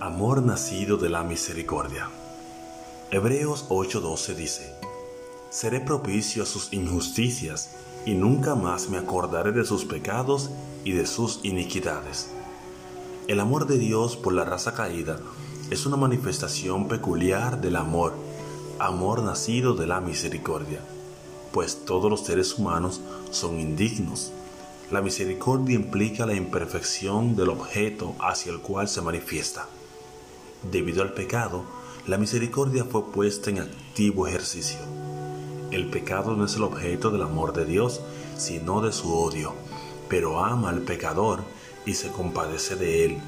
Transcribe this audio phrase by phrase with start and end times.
[0.00, 2.08] Amor nacido de la misericordia.
[3.10, 4.72] Hebreos 8:12 dice,
[5.50, 7.70] Seré propicio a sus injusticias
[8.06, 10.50] y nunca más me acordaré de sus pecados
[10.84, 12.30] y de sus iniquidades.
[13.26, 15.18] El amor de Dios por la raza caída
[15.68, 18.14] es una manifestación peculiar del amor,
[18.78, 20.78] amor nacido de la misericordia,
[21.50, 23.00] pues todos los seres humanos
[23.32, 24.30] son indignos.
[24.92, 29.66] La misericordia implica la imperfección del objeto hacia el cual se manifiesta.
[30.62, 31.62] Debido al pecado,
[32.06, 34.78] la misericordia fue puesta en activo ejercicio.
[35.70, 38.00] El pecado no es el objeto del amor de Dios,
[38.36, 39.52] sino de su odio,
[40.08, 41.44] pero ama al pecador
[41.86, 43.18] y se compadece de él.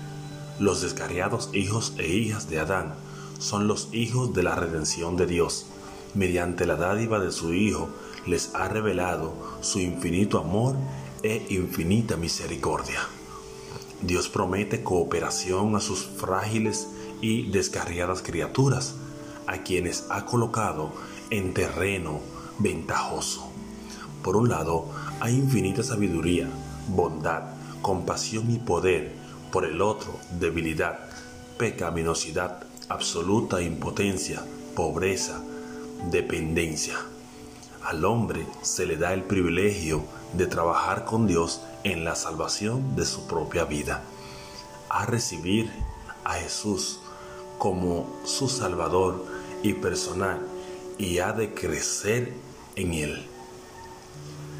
[0.58, 2.94] Los descarriados hijos e hijas de Adán
[3.38, 5.66] son los hijos de la redención de Dios.
[6.14, 7.88] Mediante la dádiva de su Hijo
[8.26, 10.74] les ha revelado su infinito amor
[11.22, 13.00] e infinita misericordia.
[14.02, 16.88] Dios promete cooperación a sus frágiles
[17.20, 18.94] y descarriadas criaturas,
[19.46, 20.92] a quienes ha colocado
[21.30, 22.20] en terreno
[22.58, 23.50] ventajoso.
[24.22, 24.86] Por un lado,
[25.20, 26.48] hay infinita sabiduría,
[26.88, 29.12] bondad, compasión y poder.
[29.50, 30.98] Por el otro, debilidad,
[31.58, 34.42] pecaminosidad, absoluta impotencia,
[34.76, 35.42] pobreza,
[36.10, 36.94] dependencia.
[37.82, 40.04] Al hombre se le da el privilegio
[40.34, 44.02] de trabajar con Dios en la salvación de su propia vida.
[44.88, 45.70] A recibir
[46.24, 47.00] a Jesús
[47.60, 49.22] como su Salvador
[49.62, 50.40] y personal
[50.96, 52.32] y ha de crecer
[52.74, 53.26] en Él.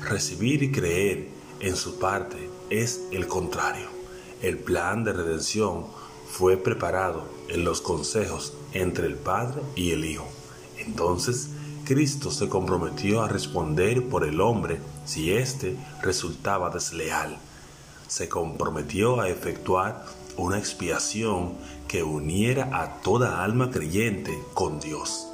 [0.02, 1.28] Recibir y creer
[1.60, 3.88] en su parte es el contrario.
[4.42, 5.86] El plan de redención
[6.30, 10.28] fue preparado en los consejos entre el Padre y el Hijo.
[10.76, 11.48] Entonces,
[11.86, 17.38] Cristo se comprometió a responder por el hombre si éste resultaba desleal.
[18.08, 20.04] Se comprometió a efectuar
[20.41, 21.52] una expiación
[21.86, 25.28] que uniera a toda alma creyente con Dios.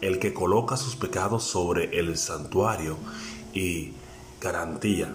[0.00, 2.96] El que coloca sus pecados sobre el santuario
[3.52, 3.92] y
[4.40, 5.12] garantía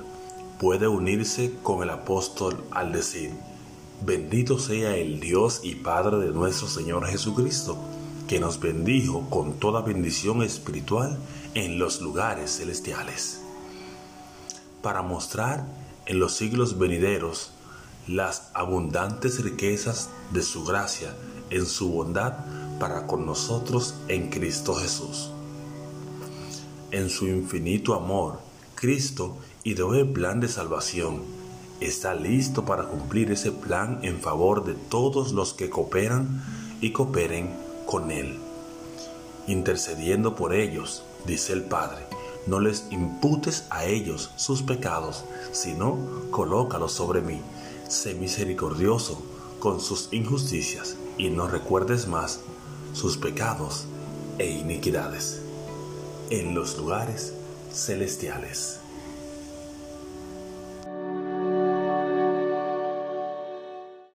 [0.60, 3.32] puede unirse con el apóstol al decir,
[4.06, 7.78] bendito sea el Dios y Padre de nuestro Señor Jesucristo,
[8.28, 11.18] que nos bendijo con toda bendición espiritual
[11.54, 13.40] en los lugares celestiales.
[14.82, 15.66] Para mostrar
[16.06, 17.52] en los siglos venideros
[18.08, 21.14] las abundantes riquezas de su gracia
[21.50, 22.34] en su bondad
[22.80, 25.32] para con nosotros en Cristo Jesús.
[26.92, 28.40] En su infinito amor,
[28.76, 31.22] Cristo ideó el plan de salvación.
[31.82, 36.44] Está listo para cumplir ese plan en favor de todos los que cooperan
[36.80, 37.50] y cooperen
[37.86, 38.38] con Él.
[39.48, 42.06] Intercediendo por ellos, dice el Padre,
[42.48, 45.98] no les imputes a ellos sus pecados, sino
[46.32, 47.42] colócalos sobre mí
[47.90, 49.22] sé misericordioso
[49.60, 52.42] con sus injusticias y no recuerdes más
[52.94, 53.86] sus pecados
[54.38, 55.42] e iniquidades
[56.30, 57.34] en los lugares
[57.72, 58.80] celestiales.